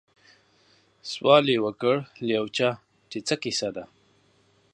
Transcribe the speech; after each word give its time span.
سوال 1.11 1.45
یې 1.53 1.57
وکړ 1.65 1.95
له 2.25 2.31
یو 2.37 2.45
چا 2.57 2.69
چي 3.09 3.19
څه 3.27 3.35
کیسه 3.43 3.69
ده 3.75 3.83